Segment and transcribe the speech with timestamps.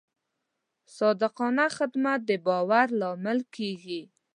[0.97, 4.01] صادقانه خدمت د باور لامل کېږي.